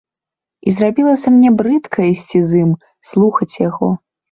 І 0.71 0.71
зрабілася 0.77 1.33
мне 1.35 1.51
брыдка 1.59 2.09
ісці 2.15 2.43
з 2.49 2.65
ім, 2.65 2.75
слухаць 3.13 3.53
яго. 3.69 3.95